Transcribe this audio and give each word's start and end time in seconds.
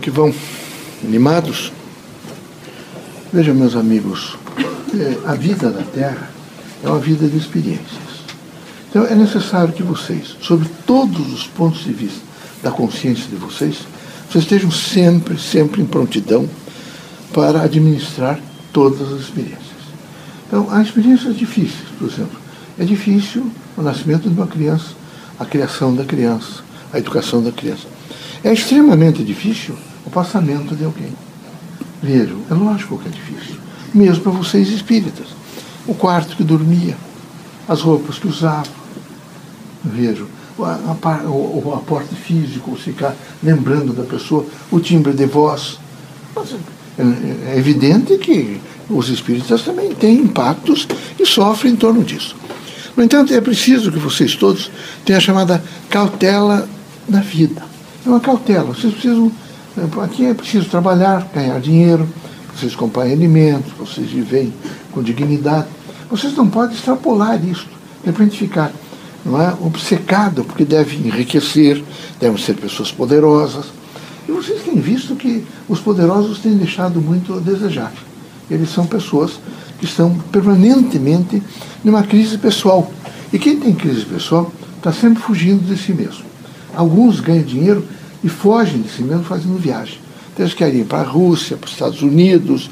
que 0.00 0.10
vão 0.10 0.32
animados. 1.04 1.72
Vejam, 3.32 3.54
meus 3.54 3.74
amigos, 3.74 4.36
é, 4.94 5.28
a 5.28 5.34
vida 5.34 5.70
da 5.70 5.82
Terra 5.82 6.30
é 6.84 6.88
uma 6.88 6.98
vida 6.98 7.26
de 7.26 7.36
experiências. 7.36 8.02
Então 8.90 9.06
é 9.06 9.14
necessário 9.14 9.72
que 9.72 9.82
vocês, 9.82 10.36
sobre 10.40 10.68
todos 10.86 11.32
os 11.32 11.46
pontos 11.46 11.84
de 11.84 11.92
vista 11.92 12.20
da 12.62 12.70
consciência 12.70 13.26
de 13.28 13.36
vocês, 13.36 13.78
vocês 14.30 14.44
estejam 14.44 14.70
sempre, 14.70 15.38
sempre 15.38 15.82
em 15.82 15.86
prontidão 15.86 16.48
para 17.32 17.62
administrar 17.62 18.38
todas 18.72 19.12
as 19.12 19.20
experiências. 19.20 19.60
Então, 20.46 20.68
há 20.70 20.82
experiências 20.82 21.36
difíceis, 21.36 21.88
por 21.98 22.08
exemplo. 22.08 22.38
É 22.78 22.84
difícil 22.84 23.50
o 23.76 23.82
nascimento 23.82 24.28
de 24.28 24.36
uma 24.38 24.46
criança, 24.46 24.88
a 25.38 25.44
criação 25.44 25.94
da 25.94 26.04
criança, 26.04 26.62
a 26.92 26.98
educação 26.98 27.42
da 27.42 27.50
criança. 27.50 27.86
É 28.44 28.52
extremamente 28.52 29.22
difícil 29.22 29.76
o 30.04 30.10
passamento 30.10 30.74
de 30.74 30.84
alguém. 30.84 31.12
Vejam, 32.02 32.38
é 32.50 32.54
lógico 32.54 32.98
que 32.98 33.08
é 33.08 33.10
difícil. 33.10 33.56
Mesmo 33.94 34.24
para 34.24 34.32
vocês 34.32 34.68
espíritas. 34.68 35.26
O 35.86 35.94
quarto 35.94 36.36
que 36.36 36.42
dormia, 36.42 36.96
as 37.68 37.80
roupas 37.80 38.18
que 38.18 38.26
usava. 38.26 38.82
Vejam, 39.84 40.26
a, 40.58 40.96
a, 41.02 41.28
o, 41.28 41.72
aporte 41.74 42.14
físico, 42.14 42.74
ficar 42.76 43.14
lembrando 43.42 43.92
da 43.92 44.02
pessoa, 44.02 44.44
o 44.70 44.80
timbre 44.80 45.12
de 45.12 45.26
voz. 45.26 45.78
Mas 46.34 46.54
é, 46.98 47.52
é 47.54 47.58
evidente 47.58 48.18
que 48.18 48.60
os 48.90 49.08
espíritas 49.08 49.62
também 49.62 49.94
têm 49.94 50.18
impactos 50.18 50.88
e 51.18 51.24
sofrem 51.24 51.72
em 51.72 51.76
torno 51.76 52.02
disso. 52.02 52.36
No 52.96 53.02
entanto, 53.02 53.32
é 53.32 53.40
preciso 53.40 53.90
que 53.90 53.98
vocês 53.98 54.34
todos 54.34 54.70
tenham 55.04 55.18
a 55.18 55.20
chamada 55.20 55.64
cautela 55.88 56.68
da 57.08 57.20
vida. 57.20 57.71
É 58.04 58.08
uma 58.08 58.20
cautela. 58.20 58.74
Vocês 58.74 58.92
precisam. 58.92 59.30
Aqui 60.02 60.26
é 60.26 60.34
preciso 60.34 60.68
trabalhar, 60.68 61.26
ganhar 61.34 61.58
dinheiro, 61.58 62.06
vocês 62.54 62.76
comprarem 62.76 63.14
alimentos, 63.14 63.72
vocês 63.72 64.10
vivem 64.10 64.52
com 64.90 65.02
dignidade. 65.02 65.66
Vocês 66.10 66.36
não 66.36 66.46
podem 66.46 66.76
extrapolar 66.76 67.42
isso, 67.42 67.66
de 68.04 68.10
repente 68.10 68.36
ficar 68.36 68.70
não 69.24 69.40
é, 69.40 69.54
obcecado, 69.60 70.44
porque 70.44 70.64
devem 70.64 70.98
enriquecer, 70.98 71.82
devem 72.20 72.36
ser 72.36 72.54
pessoas 72.54 72.90
poderosas. 72.90 73.66
E 74.28 74.32
vocês 74.32 74.62
têm 74.62 74.80
visto 74.80 75.14
que 75.16 75.44
os 75.68 75.80
poderosos 75.80 76.40
têm 76.40 76.56
deixado 76.56 77.00
muito 77.00 77.34
a 77.34 77.38
desejar. 77.38 77.92
Eles 78.50 78.68
são 78.68 78.84
pessoas 78.84 79.40
que 79.78 79.84
estão 79.84 80.14
permanentemente 80.30 81.42
numa 81.82 82.02
crise 82.02 82.36
pessoal. 82.36 82.92
E 83.32 83.38
quem 83.38 83.58
tem 83.58 83.74
crise 83.74 84.04
pessoal 84.04 84.52
está 84.76 84.92
sempre 84.92 85.22
fugindo 85.22 85.64
de 85.64 85.80
si 85.80 85.92
mesmo. 85.92 86.31
Alguns 86.74 87.20
ganham 87.20 87.42
dinheiro 87.42 87.84
e 88.22 88.28
fogem 88.28 88.82
de 88.82 88.88
si 88.88 89.02
mesmo 89.02 89.24
fazendo 89.24 89.58
viagem. 89.58 89.98
Então 90.32 90.44
eles 90.44 90.54
querem 90.54 90.80
ir 90.80 90.84
para 90.84 91.00
a 91.00 91.10
Rússia, 91.10 91.56
para 91.56 91.66
os 91.66 91.72
Estados 91.72 92.02
Unidos, 92.02 92.70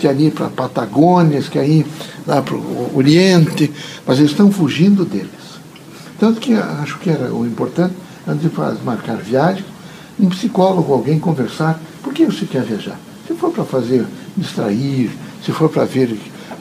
querem 0.00 0.26
ir 0.26 0.30
para 0.30 0.46
a 0.46 0.50
Patagônia, 0.50 1.42
querem 1.42 1.80
ir 1.80 1.86
lá 2.26 2.42
para 2.42 2.54
o 2.54 2.90
Oriente, 2.94 3.70
mas 4.06 4.18
eles 4.18 4.30
estão 4.30 4.50
fugindo 4.50 5.04
deles. 5.04 5.30
Tanto 6.18 6.40
que 6.40 6.54
acho 6.54 6.98
que 6.98 7.10
era 7.10 7.32
o 7.34 7.46
importante, 7.46 7.94
antes 8.26 8.50
de 8.50 8.84
marcar 8.84 9.16
viagem, 9.16 9.64
um 10.18 10.28
psicólogo, 10.28 10.92
alguém 10.92 11.18
conversar, 11.18 11.80
por 12.02 12.12
que 12.12 12.24
você 12.24 12.46
quer 12.46 12.62
viajar? 12.62 12.98
Se 13.26 13.34
for 13.34 13.50
para 13.50 13.64
fazer, 13.64 14.06
distrair, 14.36 15.10
se 15.44 15.52
for 15.52 15.68
para 15.68 15.84
ver 15.84 16.16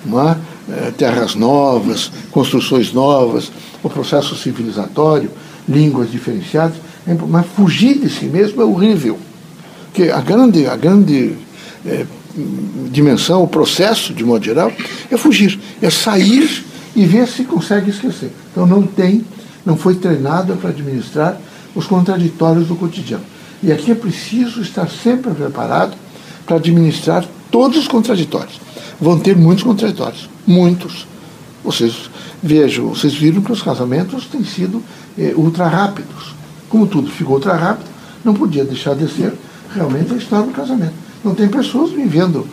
uma, 0.05 0.39
é, 0.69 0.91
terras 0.91 1.35
novas, 1.35 2.11
construções 2.31 2.91
novas, 2.91 3.51
o 3.81 3.89
processo 3.89 4.35
civilizatório, 4.35 5.29
línguas 5.67 6.11
diferenciadas, 6.11 6.75
é 7.07 7.13
mas 7.13 7.45
fugir 7.47 7.99
de 7.99 8.09
si 8.09 8.25
mesmo 8.25 8.61
é 8.61 8.65
horrível. 8.65 9.17
Porque 9.85 10.09
a 10.09 10.21
grande, 10.21 10.65
a 10.67 10.75
grande 10.75 11.35
é, 11.85 12.05
dimensão, 12.91 13.43
o 13.43 13.47
processo, 13.47 14.13
de 14.13 14.23
modo 14.23 14.43
geral, 14.43 14.71
é 15.11 15.17
fugir, 15.17 15.59
é 15.81 15.89
sair 15.89 16.63
e 16.95 17.05
ver 17.05 17.27
se 17.27 17.43
consegue 17.43 17.89
esquecer. 17.89 18.31
Então 18.51 18.65
não 18.65 18.83
tem, 18.83 19.23
não 19.65 19.77
foi 19.77 19.95
treinado 19.95 20.55
para 20.55 20.69
administrar 20.69 21.39
os 21.75 21.85
contraditórios 21.85 22.67
do 22.67 22.75
cotidiano. 22.75 23.23
E 23.61 23.71
aqui 23.71 23.91
é 23.91 23.95
preciso 23.95 24.61
estar 24.61 24.89
sempre 24.89 25.33
preparado 25.33 25.95
para 26.45 26.57
administrar 26.57 27.25
todos 27.49 27.77
os 27.77 27.87
contraditórios. 27.87 28.59
Vão 28.99 29.19
ter 29.19 29.35
muitos 29.35 29.63
contraditórios, 29.63 30.29
muitos. 30.45 31.07
Vocês 31.63 32.09
vejam, 32.41 32.89
vocês 32.89 33.13
viram 33.13 33.41
que 33.41 33.51
os 33.51 33.61
casamentos 33.61 34.25
têm 34.25 34.43
sido 34.43 34.83
eh, 35.17 35.33
ultra 35.35 35.67
rápidos. 35.67 36.35
Como 36.69 36.87
tudo 36.87 37.09
ficou 37.11 37.35
ultra 37.35 37.55
rápido, 37.55 37.89
não 38.23 38.33
podia 38.33 38.63
deixar 38.63 38.95
de 38.95 39.07
ser 39.07 39.33
realmente 39.73 40.13
a 40.13 40.17
história 40.17 40.45
do 40.45 40.53
casamento. 40.53 40.93
Não 41.23 41.33
tem 41.35 41.47
pessoas 41.47 41.91
vivendo 41.91 42.47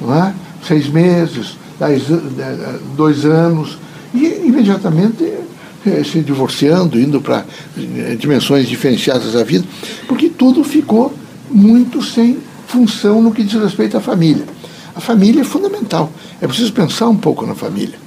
não 0.00 0.14
é? 0.14 0.34
seis 0.66 0.88
meses, 0.88 1.56
dez, 1.78 2.04
dois 2.96 3.24
anos, 3.24 3.78
e 4.12 4.46
imediatamente 4.46 5.24
eh, 5.86 6.02
se 6.04 6.20
divorciando, 6.20 6.98
indo 6.98 7.20
para 7.20 7.44
eh, 7.76 8.16
dimensões 8.18 8.68
diferenciadas 8.68 9.32
da 9.32 9.44
vida, 9.44 9.66
porque 10.08 10.28
tudo 10.28 10.64
ficou 10.64 11.12
muito 11.50 12.02
sem 12.02 12.38
função 12.66 13.20
no 13.20 13.32
que 13.32 13.42
diz 13.42 13.60
respeito 13.60 13.96
à 13.96 14.00
família. 14.00 14.44
A 14.94 15.00
família 15.00 15.42
é 15.42 15.44
fundamental. 15.44 16.10
É 16.40 16.46
preciso 16.46 16.72
pensar 16.72 17.08
um 17.08 17.16
pouco 17.16 17.44
na 17.46 17.54
família. 17.54 17.98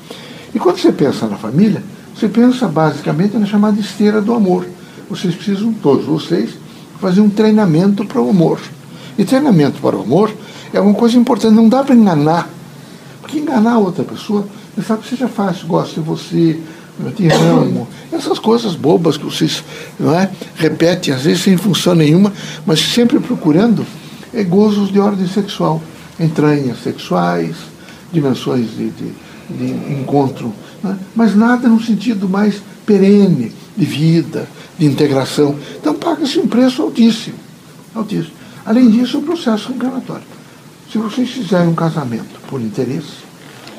E 0.56 0.60
quando 0.60 0.78
você 0.78 0.92
pensa 0.92 1.28
na 1.28 1.38
família, 1.38 1.84
você 2.18 2.28
pensa 2.28 2.68
basicamente 2.68 3.38
na 3.38 3.46
chamada 3.46 3.80
esteira 3.80 4.20
do 4.20 4.34
amor. 4.34 4.66
Vocês 5.08 5.36
precisam, 5.36 5.72
todos 5.72 6.06
vocês, 6.06 6.50
fazer 7.00 7.22
um 7.22 7.30
treinamento 7.30 8.04
para 8.06 8.20
o 8.20 8.32
amor. 8.32 8.60
E 9.20 9.24
treinamento 9.24 9.80
para 9.80 9.96
o 9.96 10.02
amor 10.02 10.34
é 10.74 10.82
uma 10.82 10.96
coisa 10.96 11.16
importante, 11.16 11.54
não 11.54 11.70
dá 11.70 11.84
para 11.84 11.94
enganar. 11.94 12.50
Porque 13.22 13.38
enganar 13.38 13.78
outra 13.78 14.04
pessoa, 14.04 14.48
você 14.74 14.82
sabe 14.82 15.04
que 15.04 15.10
seja 15.10 15.28
fácil, 15.28 15.68
gosto 15.68 16.02
de 16.02 16.08
você, 16.08 16.60
eu 17.00 17.12
te 17.12 17.28
amo. 17.28 17.88
Essas 18.12 18.40
coisas 18.40 18.76
bobas 18.76 19.16
que 19.16 19.26
vocês 19.26 19.64
não 20.00 20.16
é, 20.16 20.32
repetem, 20.56 21.14
às 21.14 21.22
vezes 21.22 21.44
sem 21.44 21.56
função 21.56 21.94
nenhuma, 21.94 22.34
mas 22.66 22.80
sempre 22.80 23.20
procurando 23.20 23.86
é, 24.34 24.44
gozos 24.44 24.92
de 24.92 25.00
ordem 25.00 25.28
sexual, 25.28 25.84
entranhas 26.20 26.82
sexuais, 26.82 27.56
dimensões 28.12 28.72
de, 28.72 28.90
de, 28.90 29.14
de 29.52 29.94
encontro, 29.94 30.52
né? 30.84 30.98
mas 31.16 31.36
nada 31.36 31.68
no 31.68 31.82
sentido 31.82 32.28
mais 32.28 32.62
perene 32.86 33.52
de 33.76 33.86
vida, 33.86 34.48
de 34.78 34.86
integração. 34.86 35.56
Então 35.80 35.94
paga-se 35.94 36.40
um 36.40 36.48
preço 36.48 36.82
altíssimo, 36.82 37.38
altíssimo. 37.94 38.34
Além 38.66 38.90
disso, 38.90 39.20
o 39.20 39.22
processo 39.22 39.70
reencarnatório. 39.70 40.26
Se 40.92 40.98
vocês 40.98 41.30
fizerem 41.30 41.68
um 41.68 41.76
casamento 41.76 42.40
por 42.50 42.62
interesse, 42.62 43.26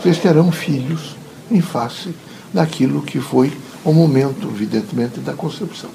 vocês 0.00 0.18
terão 0.18 0.52
filhos 0.52 1.16
em 1.50 1.60
face 1.60 2.14
daquilo 2.52 3.02
que 3.02 3.20
foi 3.20 3.52
o 3.84 3.92
momento, 3.92 4.48
evidentemente, 4.48 5.20
da 5.20 5.32
concepção. 5.32 5.90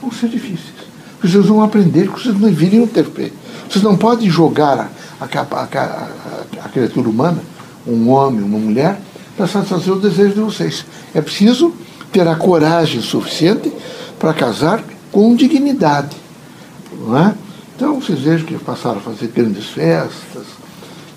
Vão 0.00 0.10
ser 0.10 0.28
difíceis. 0.28 0.90
Vocês 1.22 1.44
vão 1.46 1.62
aprender 1.62 2.08
que 2.08 2.20
vocês 2.20 2.34
não 2.34 2.48
deveriam 2.48 2.86
ter 2.86 3.04
feito. 3.04 3.36
Vocês 3.68 3.84
não 3.84 3.96
podem 3.96 4.28
jogar 4.30 4.90
a, 5.20 5.24
a, 5.24 5.28
a, 5.28 6.64
a 6.64 6.68
criatura 6.70 7.08
humana, 7.08 7.42
um 7.86 8.08
homem, 8.08 8.42
uma 8.42 8.58
mulher, 8.58 9.00
para 9.40 9.48
satisfazer 9.48 9.94
o 9.94 9.98
desejo 9.98 10.34
de 10.34 10.40
vocês. 10.40 10.84
É 11.14 11.22
preciso 11.22 11.72
ter 12.12 12.28
a 12.28 12.36
coragem 12.36 13.00
suficiente 13.00 13.72
para 14.18 14.34
casar 14.34 14.84
com 15.10 15.34
dignidade. 15.34 16.14
Não 16.92 17.16
é? 17.16 17.34
Então 17.74 17.98
vocês 17.98 18.18
vejam 18.18 18.46
que 18.46 18.58
passaram 18.58 18.98
a 18.98 19.00
fazer 19.00 19.28
grandes 19.28 19.64
festas, 19.68 20.44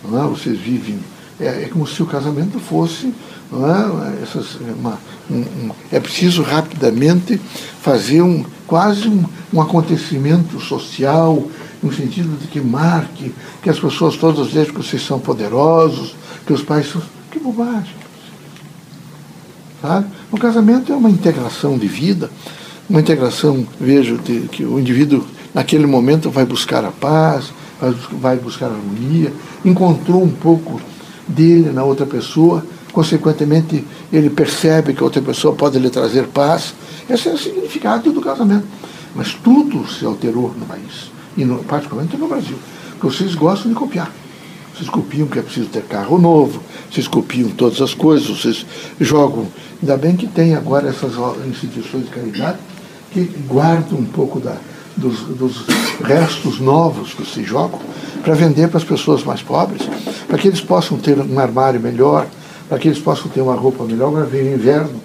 não 0.07 0.23
é? 0.23 0.27
vocês 0.29 0.57
vivem. 0.57 0.99
É, 1.37 1.63
é 1.63 1.69
como 1.69 1.85
se 1.85 2.01
o 2.01 2.05
casamento 2.05 2.59
fosse 2.59 3.13
é? 3.51 4.23
Essas, 4.23 4.55
uma, 4.55 4.97
um, 5.29 5.35
um, 5.35 5.71
é 5.91 5.99
preciso 5.99 6.43
rapidamente 6.43 7.39
fazer 7.81 8.21
um, 8.21 8.45
quase 8.65 9.09
um, 9.09 9.25
um 9.53 9.61
acontecimento 9.61 10.61
social, 10.61 11.43
no 11.83 11.93
sentido 11.93 12.39
de 12.39 12.47
que 12.47 12.61
marque, 12.61 13.35
que 13.61 13.69
as 13.69 13.77
pessoas 13.77 14.15
todas 14.15 14.47
vejam 14.47 14.73
que 14.73 14.81
vocês 14.81 15.05
são 15.05 15.19
poderosos, 15.19 16.15
que 16.47 16.53
os 16.53 16.63
pais 16.63 16.89
são. 16.89 17.01
Que 17.29 17.39
bobagem. 17.39 18.02
O 20.31 20.37
casamento 20.37 20.93
é 20.93 20.95
uma 20.95 21.09
integração 21.09 21.77
de 21.77 21.87
vida, 21.87 22.31
uma 22.89 23.01
integração, 23.01 23.67
vejo, 23.79 24.17
de, 24.17 24.47
que 24.47 24.63
o 24.63 24.79
indivíduo 24.79 25.25
naquele 25.53 25.85
momento 25.85 26.29
vai 26.29 26.45
buscar 26.45 26.85
a 26.85 26.91
paz, 26.91 27.51
vai 28.11 28.37
buscar 28.37 28.67
a 28.67 28.69
harmonia, 28.69 29.33
encontrou 29.65 30.23
um 30.23 30.31
pouco 30.31 30.79
dele 31.27 31.69
na 31.71 31.83
outra 31.83 32.05
pessoa, 32.05 32.65
consequentemente 32.93 33.83
ele 34.11 34.29
percebe 34.29 34.93
que 34.93 35.01
a 35.01 35.03
outra 35.03 35.21
pessoa 35.21 35.53
pode 35.53 35.77
lhe 35.79 35.89
trazer 35.89 36.27
paz. 36.27 36.73
Esse 37.09 37.27
é 37.27 37.33
o 37.33 37.37
significado 37.37 38.09
do 38.11 38.21
casamento. 38.21 38.65
Mas 39.13 39.33
tudo 39.33 39.85
se 39.87 40.05
alterou 40.05 40.55
no 40.57 40.65
país, 40.65 41.11
e 41.35 41.43
no, 41.43 41.57
particularmente 41.63 42.15
no 42.15 42.27
Brasil, 42.27 42.57
porque 42.91 43.15
vocês 43.15 43.35
gostam 43.35 43.69
de 43.69 43.77
copiar. 43.77 44.11
Vocês 44.75 44.89
copiam 44.89 45.27
que 45.27 45.39
é 45.39 45.41
preciso 45.41 45.67
ter 45.67 45.83
carro 45.83 46.17
novo, 46.17 46.61
vocês 46.91 47.07
copiam 47.07 47.49
todas 47.49 47.79
as 47.81 47.93
coisas, 47.93 48.27
vocês 48.27 48.65
jogam. 48.99 49.47
Ainda 49.81 49.97
bem 49.97 50.15
que 50.15 50.27
tem 50.27 50.55
agora 50.55 50.89
essas 50.89 51.13
instituições 51.47 52.05
de 52.05 52.11
caridade 52.11 52.57
que 53.11 53.23
guardam 53.47 53.99
um 53.99 54.05
pouco 54.05 54.39
da 54.39 54.57
dos, 54.95 55.21
dos 55.21 55.65
restos 56.03 56.59
novos 56.59 57.13
que 57.13 57.25
se 57.25 57.43
jogam 57.43 57.79
para 58.21 58.33
vender 58.33 58.69
para 58.69 58.77
as 58.77 58.83
pessoas 58.83 59.23
mais 59.23 59.41
pobres, 59.41 59.81
para 60.27 60.37
que 60.37 60.47
eles 60.47 60.61
possam 60.61 60.97
ter 60.97 61.19
um 61.19 61.39
armário 61.39 61.79
melhor, 61.79 62.27
para 62.69 62.79
que 62.79 62.87
eles 62.87 62.99
possam 62.99 63.29
ter 63.29 63.41
uma 63.41 63.55
roupa 63.55 63.83
melhor 63.83 64.11
para 64.11 64.23
vir 64.23 64.43
o 64.43 64.53
inverno. 64.53 65.01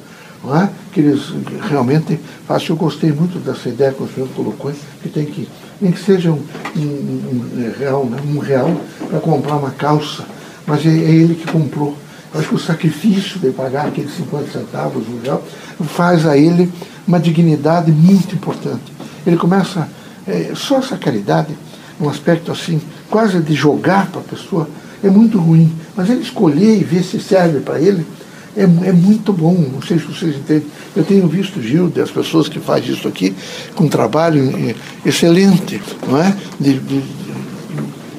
É? 0.54 0.68
Que 0.92 1.00
eles 1.00 1.32
realmente 1.68 2.18
façam. 2.46 2.68
Eu 2.70 2.76
gostei 2.76 3.10
muito 3.10 3.40
dessa 3.40 3.68
ideia 3.68 3.92
que 3.92 4.02
o 4.02 4.08
senhor 4.08 4.28
colocou, 4.36 4.72
que 5.02 5.08
tem 5.08 5.26
que, 5.26 5.48
nem 5.80 5.92
que 5.92 6.00
seja 6.00 6.30
um, 6.30 6.42
um, 6.76 6.80
um 6.80 7.72
real, 7.78 8.04
né? 8.04 8.18
um 8.26 8.38
real 8.38 8.74
para 9.08 9.20
comprar 9.20 9.56
uma 9.56 9.70
calça, 9.70 10.24
mas 10.66 10.84
é, 10.84 10.88
é 10.88 10.92
ele 10.92 11.34
que 11.34 11.50
comprou. 11.50 11.96
Eu 12.32 12.40
acho 12.40 12.50
que 12.50 12.54
o 12.54 12.58
sacrifício 12.58 13.38
de 13.38 13.50
pagar 13.50 13.86
aqueles 13.86 14.14
50 14.16 14.50
centavos, 14.50 15.08
um 15.08 15.20
real, 15.22 15.42
faz 15.84 16.26
a 16.26 16.36
ele 16.36 16.70
uma 17.06 17.18
dignidade 17.18 17.90
muito 17.90 18.34
importante. 18.34 18.92
Ele 19.26 19.36
começa, 19.36 19.88
é, 20.26 20.52
só 20.54 20.78
essa 20.78 20.96
caridade, 20.96 21.56
um 22.00 22.08
aspecto 22.08 22.52
assim, 22.52 22.80
quase 23.10 23.40
de 23.40 23.54
jogar 23.54 24.08
para 24.10 24.20
a 24.20 24.24
pessoa, 24.24 24.68
é 25.02 25.08
muito 25.08 25.38
ruim. 25.38 25.72
Mas 25.96 26.10
ele 26.10 26.20
escolher 26.20 26.78
e 26.78 26.84
ver 26.84 27.02
se 27.02 27.18
serve 27.18 27.60
para 27.60 27.80
ele, 27.80 28.06
é, 28.56 28.62
é, 28.62 28.92
muito 28.92 29.32
bom. 29.32 29.54
Não 29.54 29.82
sei 29.82 29.98
se 29.98 30.04
vocês 30.04 30.36
entendem. 30.36 30.66
Eu 30.96 31.04
tenho 31.04 31.26
visto, 31.28 31.60
Gilda, 31.62 32.02
as 32.02 32.10
pessoas 32.10 32.48
que 32.48 32.58
fazem 32.58 32.92
isso 32.92 33.06
aqui, 33.06 33.34
com 33.74 33.84
um 33.84 33.88
trabalho 33.88 34.52
é, 34.56 34.74
excelente, 35.06 35.80
não 36.06 36.20
é? 36.20 36.34
De, 36.58 36.74
de, 36.74 37.00
de, 37.00 37.34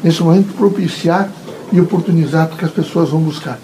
nesse 0.04 0.22
momento, 0.22 0.54
propiciar 0.54 1.32
e 1.72 1.80
oportunizar 1.80 2.48
para 2.48 2.58
que 2.58 2.66
as 2.66 2.72
pessoas 2.72 3.10
vão 3.10 3.22
buscar. 3.22 3.60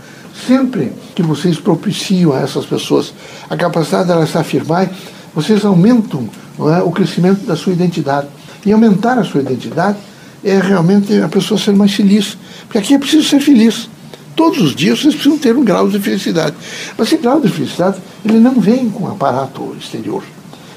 Sempre 0.48 0.92
que 1.16 1.24
vocês 1.24 1.58
propiciam 1.58 2.34
a 2.34 2.40
essas 2.40 2.66
pessoas 2.66 3.14
a 3.50 3.56
capacidade 3.56 4.08
delas 4.08 4.30
se 4.30 4.38
afirmar, 4.38 4.90
vocês 5.34 5.64
aumentam 5.64 6.30
é, 6.60 6.82
o 6.84 6.92
crescimento 6.92 7.46
da 7.46 7.56
sua 7.56 7.74
identidade. 7.74 8.28
E 8.66 8.72
aumentar 8.72 9.18
a 9.18 9.24
sua 9.24 9.42
identidade 9.42 9.98
é 10.44 10.60
realmente 10.60 11.22
a 11.22 11.30
pessoa 11.30 11.60
ser 11.60 11.74
mais 11.74 11.94
feliz. 11.94 12.38
Porque 12.64 12.78
aqui 12.78 12.94
é 12.96 13.00
preciso 13.00 13.28
ser 13.28 13.40
feliz. 13.40 13.90
Todos 14.36 14.62
os 14.62 14.76
dias 14.76 15.00
vocês 15.00 15.16
precisam 15.16 15.38
ter 15.38 15.56
um 15.56 15.64
grau 15.64 15.88
de 15.88 16.00
felicidade. 16.00 16.56
Mas 16.98 17.08
esse 17.08 17.18
grau 17.18 17.40
de 17.40 17.50
felicidade, 17.50 17.98
ele 18.24 18.40
não 18.40 18.60
vem 18.60 18.90
com 18.90 19.08
aparato 19.08 19.76
exterior. 19.80 20.24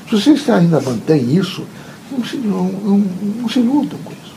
Se 0.09 0.17
vocês 0.17 0.49
ainda 0.49 0.81
mantêm 0.81 1.35
isso, 1.37 1.65
não 2.11 2.25
se, 2.25 2.37
não, 2.37 2.65
não, 2.65 2.99
não 3.43 3.49
se 3.49 3.61
com 3.61 4.13
isso. 4.13 4.35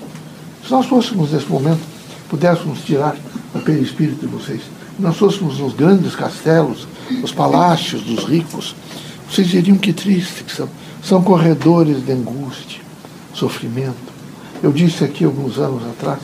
Se 0.65 0.71
nós 0.71 0.85
fôssemos, 0.85 1.31
nesse 1.31 1.47
momento, 1.47 1.81
pudéssemos 2.29 2.79
tirar 2.81 3.15
o 3.53 3.59
perispírito 3.59 4.25
de 4.25 4.27
vocês, 4.27 4.61
nós 4.99 5.17
fôssemos 5.17 5.59
nos 5.59 5.73
grandes 5.73 6.15
castelos, 6.15 6.87
os 7.23 7.31
palácios 7.31 8.01
dos 8.03 8.25
ricos, 8.25 8.75
vocês 9.29 9.47
diriam 9.47 9.77
que 9.77 9.93
triste 9.93 10.43
que 10.43 10.53
são. 10.53 10.67
São 11.03 11.23
corredores 11.23 12.05
de 12.05 12.11
angústia, 12.11 12.81
sofrimento. 13.33 13.95
Eu 14.61 14.71
disse 14.71 15.03
aqui 15.03 15.25
alguns 15.25 15.57
anos 15.57 15.81
atrás, 15.83 16.19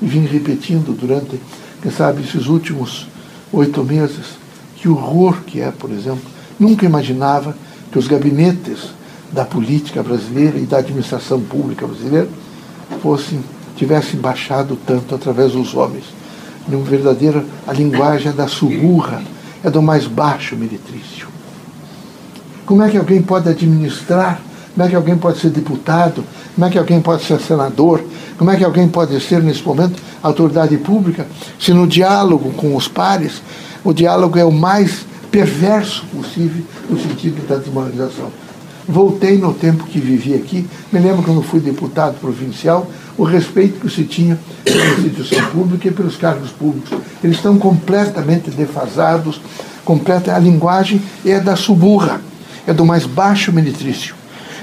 e 0.00 0.06
vim 0.06 0.24
repetindo 0.26 0.92
durante, 0.92 1.40
quem 1.82 1.90
sabe, 1.90 2.22
esses 2.22 2.46
últimos 2.46 3.08
oito 3.52 3.82
meses, 3.84 4.38
que 4.76 4.88
horror 4.88 5.42
que 5.42 5.60
é, 5.60 5.70
por 5.70 5.90
exemplo, 5.90 6.22
nunca 6.58 6.86
imaginava 6.86 7.56
que 7.90 7.98
os 7.98 8.08
gabinetes 8.08 8.90
da 9.32 9.44
política 9.44 10.02
brasileira 10.02 10.58
e 10.58 10.66
da 10.66 10.78
administração 10.78 11.40
pública 11.40 11.86
brasileira 11.86 12.28
fossem, 13.02 13.40
tivessem 13.76 14.20
baixado 14.20 14.78
tanto 14.86 15.14
através 15.14 15.52
dos 15.52 15.74
homens 15.74 16.04
numa 16.68 16.84
verdadeira, 16.84 17.44
a 17.66 17.72
linguagem 17.72 18.30
é 18.30 18.32
da 18.32 18.46
suburra, 18.46 19.22
é 19.62 19.70
do 19.70 19.82
mais 19.82 20.06
baixo 20.06 20.56
meretrício. 20.56 21.28
Como 22.64 22.82
é 22.82 22.90
que 22.90 22.96
alguém 22.96 23.20
pode 23.20 23.48
administrar? 23.48 24.40
Como 24.74 24.86
é 24.86 24.90
que 24.90 24.96
alguém 24.96 25.16
pode 25.16 25.38
ser 25.38 25.50
deputado? 25.50 26.24
Como 26.54 26.66
é 26.66 26.70
que 26.70 26.78
alguém 26.78 27.00
pode 27.00 27.24
ser 27.24 27.40
senador? 27.40 28.02
Como 28.42 28.50
é 28.50 28.56
que 28.56 28.64
alguém 28.64 28.88
pode 28.88 29.20
ser, 29.20 29.40
nesse 29.40 29.62
momento, 29.62 30.02
autoridade 30.20 30.76
pública, 30.76 31.28
se 31.60 31.72
no 31.72 31.86
diálogo 31.86 32.50
com 32.54 32.74
os 32.74 32.88
pares, 32.88 33.40
o 33.84 33.92
diálogo 33.92 34.36
é 34.36 34.44
o 34.44 34.50
mais 34.50 35.06
perverso 35.30 36.04
possível 36.06 36.64
no 36.90 36.98
sentido 36.98 37.46
da 37.46 37.54
desmoralização? 37.54 38.32
Voltei 38.88 39.38
no 39.38 39.54
tempo 39.54 39.84
que 39.84 40.00
vivi 40.00 40.34
aqui, 40.34 40.66
me 40.92 40.98
lembro 40.98 41.22
quando 41.22 41.40
fui 41.40 41.60
deputado 41.60 42.18
provincial, 42.18 42.90
o 43.16 43.22
respeito 43.22 43.78
que 43.78 43.88
se 43.88 44.02
tinha 44.02 44.36
pela 44.64 44.86
instituição 44.86 45.46
pública 45.50 45.86
e 45.86 45.92
pelos 45.92 46.16
cargos 46.16 46.50
públicos. 46.50 46.98
Eles 47.22 47.36
estão 47.36 47.56
completamente 47.56 48.50
defasados, 48.50 49.40
completa, 49.84 50.34
a 50.34 50.38
linguagem 50.40 51.00
é 51.24 51.38
da 51.38 51.54
suburra, 51.54 52.20
é 52.66 52.74
do 52.74 52.84
mais 52.84 53.06
baixo 53.06 53.52
meretrício. 53.52 54.16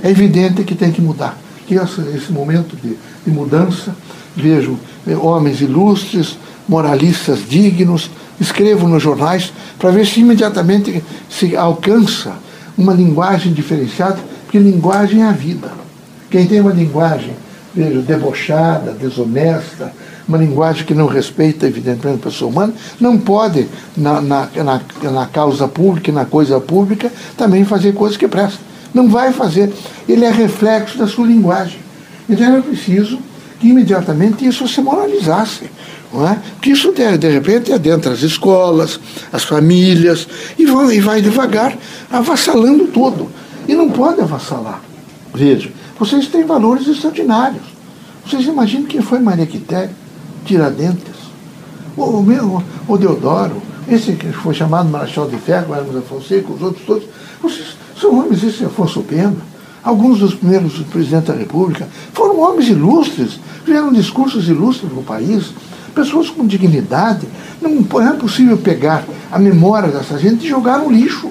É 0.03 0.09
evidente 0.09 0.65
que 0.65 0.75
tem 0.75 0.91
que 0.91 1.01
mudar. 1.01 1.37
Que 1.69 1.75
esse 1.75 2.31
momento 2.31 2.75
de, 2.75 2.97
de 3.23 3.31
mudança, 3.31 3.95
vejo 4.35 4.75
eh, 5.07 5.15
homens 5.15 5.61
ilustres, 5.61 6.35
moralistas 6.67 7.47
dignos, 7.47 8.09
escrevo 8.41 8.87
nos 8.87 9.03
jornais 9.03 9.53
para 9.77 9.91
ver 9.91 10.07
se 10.07 10.21
imediatamente 10.21 11.03
se 11.29 11.55
alcança 11.55 12.33
uma 12.75 12.91
linguagem 12.91 13.53
diferenciada, 13.53 14.17
porque 14.45 14.57
linguagem 14.57 15.21
é 15.21 15.27
a 15.27 15.31
vida. 15.31 15.69
Quem 16.31 16.47
tem 16.47 16.59
uma 16.59 16.73
linguagem 16.73 17.35
veja, 17.75 18.01
debochada, 18.01 18.91
desonesta, 18.91 19.93
uma 20.27 20.39
linguagem 20.39 20.85
que 20.87 20.95
não 20.95 21.05
respeita, 21.05 21.67
evidentemente, 21.67 22.21
a 22.21 22.31
pessoa 22.31 22.49
humana, 22.49 22.73
não 22.99 23.15
pode, 23.15 23.67
na, 23.95 24.19
na, 24.19 24.49
na, 24.55 24.81
na 25.11 25.25
causa 25.27 25.67
pública 25.67 26.09
e 26.09 26.13
na 26.15 26.25
coisa 26.25 26.59
pública, 26.59 27.11
também 27.37 27.63
fazer 27.63 27.93
coisas 27.93 28.17
que 28.17 28.27
prestam. 28.27 28.69
Não 28.93 29.07
vai 29.07 29.31
fazer. 29.31 29.71
Ele 30.07 30.25
é 30.25 30.31
reflexo 30.31 30.97
da 30.97 31.07
sua 31.07 31.27
linguagem. 31.27 31.79
Então 32.29 32.45
era 32.45 32.61
preciso 32.61 33.19
que 33.59 33.67
imediatamente 33.67 34.45
isso 34.45 34.67
se 34.67 34.81
moralizasse. 34.81 35.69
Não 36.11 36.27
é? 36.27 36.39
Que 36.61 36.71
isso, 36.71 36.91
de, 36.91 37.17
de 37.17 37.29
repente, 37.29 37.71
adentra 37.71 38.11
as 38.11 38.21
escolas, 38.21 38.99
as 39.31 39.43
famílias, 39.43 40.27
e, 40.57 40.65
vão, 40.65 40.91
e 40.91 40.99
vai 40.99 41.21
devagar, 41.21 41.77
avassalando 42.09 42.87
tudo. 42.87 43.29
E 43.67 43.75
não 43.75 43.89
pode 43.89 44.21
avassalar. 44.21 44.81
Veja, 45.33 45.71
vocês 45.99 46.27
têm 46.27 46.45
valores 46.45 46.87
extraordinários. 46.87 47.61
Vocês 48.25 48.45
imaginam 48.45 48.85
quem 48.85 49.01
foi 49.01 49.19
Maria 49.19 49.45
Quitéria, 49.45 49.91
Tiradentes, 50.45 51.19
o, 51.95 52.03
o, 52.03 52.63
o 52.87 52.97
Deodoro, 52.97 53.61
esse 53.87 54.13
que 54.13 54.31
foi 54.31 54.53
chamado 54.53 54.89
Marechal 54.89 55.27
de 55.27 55.37
Ferro, 55.37 55.75
Hermes 55.75 55.93
da 55.93 56.01
Fonseca, 56.01 56.51
os 56.51 56.61
outros 56.61 56.85
todos, 56.85 57.03
vocês 57.41 57.75
são 57.99 58.17
homens, 58.17 58.43
esse 58.43 58.63
Afonso 58.63 59.01
Pena, 59.01 59.35
alguns 59.83 60.19
dos 60.19 60.33
primeiros 60.33 60.73
presidentes 60.83 61.27
da 61.27 61.33
República, 61.33 61.87
foram 62.13 62.39
homens 62.39 62.69
ilustres, 62.69 63.39
fizeram 63.65 63.91
discursos 63.91 64.47
ilustres 64.47 64.91
no 64.91 65.03
país, 65.03 65.53
pessoas 65.93 66.29
com 66.29 66.47
dignidade. 66.47 67.27
Não, 67.61 67.85
é 68.01 68.13
possível 68.13 68.57
pegar 68.57 69.03
a 69.31 69.37
memória 69.37 69.89
dessa 69.89 70.17
gente 70.17 70.45
e 70.45 70.49
jogar 70.49 70.79
no 70.79 70.89
lixo. 70.89 71.29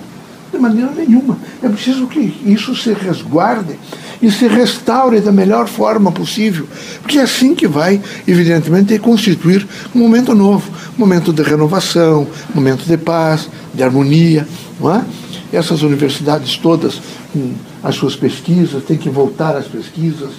De 0.52 0.58
maneira 0.58 0.90
nenhuma. 0.96 1.36
É 1.62 1.68
preciso 1.68 2.06
que 2.06 2.34
isso 2.46 2.74
se 2.74 2.94
resguarde 2.94 3.78
e 4.20 4.30
se 4.30 4.48
restaure 4.48 5.20
da 5.20 5.30
melhor 5.30 5.68
forma 5.68 6.10
possível. 6.10 6.66
Porque 7.02 7.18
é 7.18 7.22
assim 7.22 7.54
que 7.54 7.68
vai, 7.68 8.00
evidentemente, 8.26 8.98
constituir 8.98 9.66
um 9.94 9.98
momento 9.98 10.34
novo, 10.34 10.70
momento 10.96 11.34
de 11.34 11.42
renovação, 11.42 12.26
momento 12.54 12.86
de 12.86 12.96
paz, 12.96 13.48
de 13.74 13.82
harmonia. 13.82 14.48
Não 14.80 14.94
é? 14.94 15.04
Essas 15.52 15.82
universidades 15.82 16.56
todas, 16.56 17.00
com 17.32 17.54
as 17.82 17.94
suas 17.94 18.14
pesquisas, 18.14 18.82
têm 18.84 18.96
que 18.96 19.08
voltar 19.08 19.56
às 19.56 19.66
pesquisas. 19.66 20.30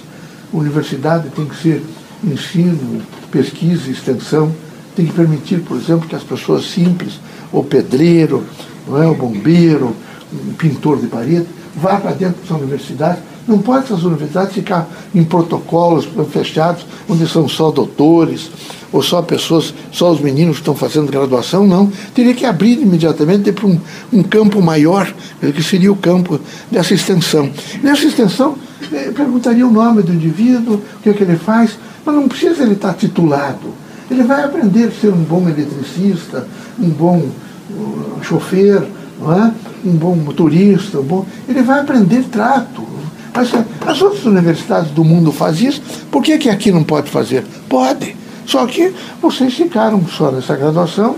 Universidade 0.52 1.30
tem 1.30 1.46
que 1.46 1.56
ser 1.60 1.82
ensino, 2.22 3.02
pesquisa 3.30 3.88
e 3.88 3.92
extensão, 3.92 4.54
tem 4.94 5.06
que 5.06 5.12
permitir, 5.12 5.60
por 5.60 5.76
exemplo, 5.76 6.08
que 6.08 6.14
as 6.14 6.22
pessoas 6.22 6.64
simples, 6.64 7.14
o 7.52 7.62
pedreiro, 7.64 8.44
não 8.86 9.02
é, 9.02 9.06
o 9.06 9.14
bombeiro, 9.14 9.94
o 10.32 10.54
pintor 10.54 11.00
de 11.00 11.06
parede, 11.06 11.46
vá 11.74 11.96
para 11.96 12.12
dentro 12.12 12.40
das 12.42 12.50
universidades. 12.50 13.22
Não 13.50 13.58
pode 13.58 13.86
essas 13.86 14.04
universidades 14.04 14.54
ficar 14.54 14.88
em 15.12 15.24
protocolos 15.24 16.08
fechados, 16.30 16.86
onde 17.08 17.28
são 17.28 17.48
só 17.48 17.72
doutores, 17.72 18.48
ou 18.92 19.02
só 19.02 19.20
pessoas, 19.22 19.74
só 19.90 20.12
os 20.12 20.20
meninos 20.20 20.58
que 20.58 20.62
estão 20.62 20.76
fazendo 20.76 21.10
graduação, 21.10 21.66
não. 21.66 21.90
Teria 22.14 22.32
que 22.32 22.46
abrir 22.46 22.80
imediatamente 22.80 23.50
para 23.50 23.66
um, 23.66 23.76
um 24.12 24.22
campo 24.22 24.62
maior, 24.62 25.12
que 25.40 25.62
seria 25.64 25.90
o 25.90 25.96
campo 25.96 26.38
dessa 26.70 26.94
extensão. 26.94 27.50
Nessa 27.82 28.04
extensão, 28.04 28.54
eh, 28.92 29.10
perguntaria 29.10 29.66
o 29.66 29.72
nome 29.72 30.02
do 30.02 30.14
indivíduo, 30.14 30.76
o 30.76 31.02
que, 31.02 31.10
é 31.10 31.12
que 31.12 31.24
ele 31.24 31.36
faz, 31.36 31.76
mas 32.06 32.14
não 32.14 32.28
precisa 32.28 32.62
ele 32.62 32.74
estar 32.74 32.94
titulado. 32.94 33.74
Ele 34.08 34.22
vai 34.22 34.44
aprender 34.44 34.84
a 34.84 34.92
ser 34.92 35.08
um 35.08 35.24
bom 35.24 35.48
eletricista, 35.48 36.46
um 36.78 36.88
bom 36.88 37.18
uh, 37.18 38.22
chofer, 38.22 38.80
é? 38.80 39.52
um 39.84 39.92
bom 39.92 40.14
motorista, 40.14 41.00
um 41.00 41.04
bom... 41.04 41.26
ele 41.48 41.62
vai 41.62 41.80
aprender 41.80 42.24
trato. 42.30 42.89
Mas 43.34 43.50
as 43.86 44.02
outras 44.02 44.24
universidades 44.24 44.90
do 44.90 45.04
mundo 45.04 45.32
fazem 45.32 45.68
isso, 45.68 45.82
por 46.10 46.22
que, 46.22 46.36
que 46.38 46.48
aqui 46.48 46.72
não 46.72 46.82
pode 46.82 47.10
fazer? 47.10 47.44
Pode. 47.68 48.16
Só 48.46 48.66
que 48.66 48.92
vocês 49.22 49.54
ficaram 49.54 50.04
só 50.08 50.30
nessa 50.30 50.56
graduação, 50.56 51.16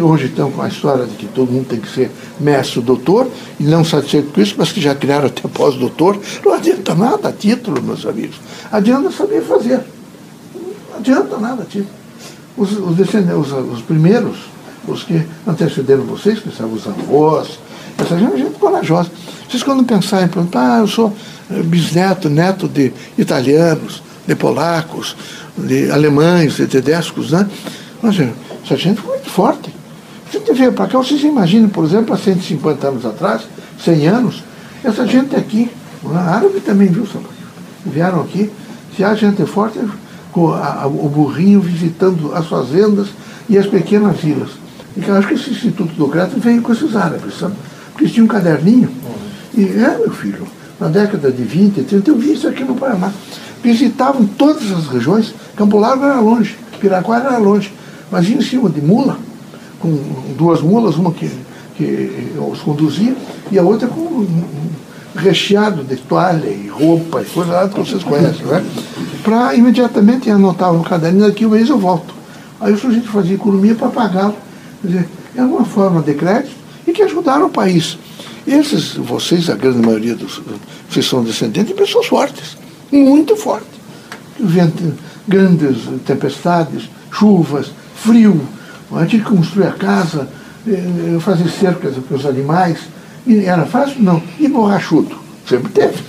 hoje 0.00 0.26
estão 0.26 0.50
com 0.50 0.62
a 0.62 0.68
história 0.68 1.04
de 1.04 1.14
que 1.14 1.26
todo 1.26 1.52
mundo 1.52 1.66
tem 1.66 1.80
que 1.80 1.88
ser 1.88 2.10
mestre 2.40 2.80
doutor, 2.80 3.28
e 3.58 3.64
não 3.64 3.84
satisfeito 3.84 4.32
com 4.32 4.40
isso, 4.40 4.54
mas 4.56 4.72
que 4.72 4.80
já 4.80 4.94
criaram 4.94 5.26
até 5.26 5.46
pós-doutor. 5.48 6.18
Não 6.44 6.54
adianta 6.54 6.94
nada 6.94 7.32
título, 7.32 7.82
meus 7.82 8.06
amigos. 8.06 8.36
Adianta 8.70 9.10
saber 9.10 9.42
fazer. 9.42 9.80
Não 10.54 10.98
adianta 10.98 11.36
nada 11.38 11.64
título. 11.64 11.90
Os, 12.56 12.72
os, 12.72 12.98
os, 12.98 13.52
os 13.72 13.82
primeiros, 13.82 14.36
os 14.86 15.02
que 15.02 15.22
antecederam 15.46 16.04
vocês, 16.04 16.38
que 16.38 16.54
são 16.54 16.72
os 16.72 16.86
avós, 16.86 17.58
essa 17.98 18.18
gente 18.18 18.34
é 18.34 18.38
gente 18.38 18.58
corajosa. 18.58 19.10
Vocês 19.48 19.62
quando 19.62 19.84
pensarem, 19.84 20.28
ah, 20.54 20.78
eu 20.78 20.86
sou 20.86 21.14
eh, 21.50 21.62
bisneto, 21.62 22.28
neto 22.28 22.68
de 22.68 22.92
italianos, 23.18 24.02
de 24.26 24.34
polacos, 24.34 25.16
de 25.56 25.90
alemães, 25.90 26.56
de 26.56 26.66
tedescos, 26.66 27.32
né? 27.32 27.48
Mas, 28.00 28.16
essa 28.64 28.76
gente 28.76 29.00
foi 29.00 29.16
muito 29.16 29.30
forte. 29.30 29.74
Se 30.30 30.38
você 30.38 30.54
veio 30.54 30.72
para 30.72 30.86
cá, 30.86 30.98
vocês 30.98 31.22
imaginem, 31.22 31.68
por 31.68 31.84
exemplo, 31.84 32.14
há 32.14 32.18
150 32.18 32.88
anos 32.88 33.04
atrás, 33.04 33.42
100 33.84 34.06
anos, 34.08 34.42
essa 34.82 35.06
gente 35.06 35.36
aqui, 35.36 35.70
árabe 36.14 36.60
também 36.60 36.88
viu, 36.88 37.06
vieram 37.84 38.22
aqui, 38.22 38.50
se 38.96 39.04
a 39.04 39.14
gente 39.14 39.44
forte, 39.44 39.78
com 40.32 40.52
a, 40.52 40.82
a, 40.82 40.86
o 40.86 41.08
burrinho 41.08 41.60
visitando 41.60 42.34
as 42.34 42.46
fazendas 42.46 43.08
e 43.48 43.58
as 43.58 43.66
pequenas 43.66 44.16
vilas. 44.16 44.50
E 44.96 45.06
eu 45.06 45.14
acho 45.14 45.28
que 45.28 45.34
esse 45.34 45.50
Instituto 45.50 45.94
do 45.94 46.08
Crédito 46.08 46.40
veio 46.40 46.62
com 46.62 46.72
esses 46.72 46.96
árabes, 46.96 47.38
sabe? 47.38 47.54
Porque 47.92 48.04
eles 48.04 48.14
tinham 48.14 48.24
um 48.24 48.28
caderninho. 48.28 48.90
E, 49.56 49.64
é, 49.64 49.98
meu 49.98 50.10
filho, 50.10 50.46
na 50.80 50.88
década 50.88 51.30
de 51.30 51.42
20, 51.42 51.82
30, 51.82 52.10
eu 52.10 52.16
vi 52.16 52.32
isso 52.32 52.48
aqui 52.48 52.64
no 52.64 52.74
Paraná. 52.74 53.12
Visitavam 53.62 54.26
todas 54.26 54.70
as 54.72 54.88
regiões, 54.88 55.34
Campo 55.54 55.78
Largo 55.78 56.04
era 56.04 56.20
longe, 56.20 56.58
Piraquara 56.80 57.26
era 57.26 57.38
longe, 57.38 57.72
mas 58.10 58.28
em 58.28 58.40
cima 58.40 58.68
de 58.68 58.80
mula, 58.80 59.16
com 59.78 59.96
duas 60.36 60.60
mulas, 60.60 60.96
uma 60.96 61.12
que, 61.12 61.30
que 61.76 62.32
os 62.50 62.60
conduzia 62.60 63.14
e 63.52 63.58
a 63.58 63.62
outra 63.62 63.86
com 63.86 64.26
recheado 65.14 65.84
de 65.84 65.96
toalha 65.96 66.48
e 66.48 66.68
roupa 66.68 67.22
e 67.22 67.24
coisa 67.26 67.52
lá 67.52 67.68
que 67.68 67.78
vocês 67.78 68.02
conhecem, 68.02 68.44
né? 68.46 68.64
Para 69.22 69.54
imediatamente 69.54 70.28
anotar 70.30 70.72
no 70.72 70.82
caderninho, 70.82 71.26
daqui 71.26 71.46
um 71.46 71.50
mês 71.50 71.68
eu 71.68 71.78
volto. 71.78 72.12
Aí 72.60 72.72
o 72.72 72.78
sujeito 72.78 73.08
fazia 73.08 73.34
economia 73.34 73.74
para 73.74 73.88
pagá-lo. 73.88 74.34
Quer 74.80 74.88
dizer, 74.88 75.08
é 75.36 75.42
uma 75.42 75.64
forma 75.64 76.00
de 76.02 76.14
crédito 76.14 76.61
e 76.86 76.92
que 76.92 77.02
ajudaram 77.02 77.46
o 77.46 77.50
país. 77.50 77.98
Esses, 78.46 78.94
vocês, 78.94 79.48
a 79.48 79.54
grande 79.54 79.86
maioria 79.86 80.14
dos, 80.14 80.40
vocês 80.88 81.06
são 81.06 81.22
descendentes 81.22 81.68
de 81.68 81.74
pessoas 81.74 82.06
fortes, 82.06 82.56
muito 82.90 83.36
fortes. 83.36 83.70
Vento, 84.38 84.94
grandes 85.26 85.78
tempestades, 86.04 86.90
chuvas, 87.10 87.70
frio, 87.94 88.40
a 88.92 89.04
gente 89.04 89.24
construir 89.24 89.66
a 89.66 89.72
casa, 89.72 90.28
eh, 90.66 91.18
fazer 91.20 91.48
cercas 91.48 91.94
para 91.96 92.16
os 92.16 92.26
animais. 92.26 92.78
E 93.26 93.44
era 93.44 93.64
fácil? 93.64 94.02
Não. 94.02 94.22
E 94.38 94.48
borrachudo? 94.48 95.16
Sempre 95.48 95.72
teve. 95.72 96.02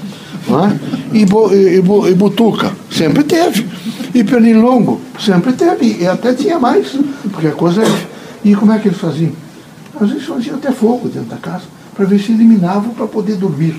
É? 0.50 1.18
e, 1.18 1.25
bo, 1.25 1.53
e, 1.53 1.77
e 1.77 2.15
butuca? 2.15 2.72
Sempre 2.92 3.24
teve. 3.24 3.65
E 4.13 4.24
pernilongo? 4.24 5.00
Sempre 5.20 5.53
teve. 5.53 5.98
E 6.01 6.08
até 6.08 6.34
tinha 6.34 6.60
mais, 6.60 6.96
porque 7.32 7.48
a 7.48 7.51
coisa 7.51 7.84
é. 7.84 8.08
E 8.44 8.56
como 8.56 8.72
é 8.72 8.80
que 8.80 8.89
eles 8.89 9.00
faziam? 9.00 9.32
Às 10.03 10.12
vezes 10.12 10.25
faziam 10.27 10.55
até 10.55 10.72
fogo 10.72 11.07
dentro 11.07 11.29
da 11.29 11.38
casa, 11.38 11.63
para 11.95 12.05
ver 12.05 12.19
se 12.19 12.31
eliminavam 12.31 12.93
para 12.93 13.07
poder 13.07 13.36
dormir. 13.36 13.75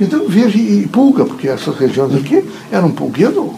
Então 0.00 0.26
veja, 0.28 0.56
e 0.56 0.88
pulga, 0.88 1.24
porque 1.24 1.46
essas 1.46 1.76
regiões 1.76 2.14
aqui 2.14 2.44
eram 2.72 2.90
pulguedo, 2.90 3.54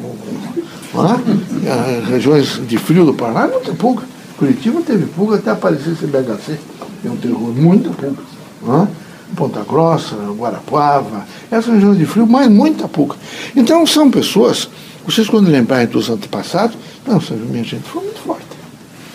é? 0.94 2.10
regiões 2.10 2.60
de 2.66 2.76
frio 2.76 3.06
do 3.06 3.14
Paraná 3.14 3.46
não 3.46 3.60
tem 3.60 3.74
pulga. 3.74 4.02
Curitiba 4.36 4.82
teve 4.82 5.06
pulga 5.06 5.36
até 5.36 5.50
aparecer 5.50 5.92
esse 5.92 6.06
BHC. 6.06 6.58
Tem 7.02 7.10
um 7.10 7.16
terror, 7.16 7.52
muita 7.54 7.90
pulga. 7.90 8.22
É? 8.68 8.88
Ponta 9.34 9.62
Grossa, 9.62 10.14
Guarapuava, 10.36 11.26
essas 11.50 11.72
regiões 11.72 11.96
de 11.96 12.04
frio, 12.04 12.26
mas 12.26 12.48
muita 12.50 12.86
pulga. 12.86 13.16
Então 13.56 13.86
são 13.86 14.10
pessoas, 14.10 14.68
vocês 15.06 15.28
quando 15.28 15.48
lembrarem 15.48 15.86
dos 15.86 16.10
antepassados, 16.10 16.76
não, 17.06 17.18
minha 17.48 17.64
gente, 17.64 17.84
foi 17.84 18.02
muito 18.02 18.20
forte. 18.20 18.46